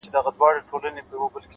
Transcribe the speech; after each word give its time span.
زما 0.09 0.31
تصـور 0.31 0.53
كي 0.59 0.59
دي 0.59 1.01
تصـوير 1.01 1.21
ويده 1.21 1.39
دی.! 1.41 1.49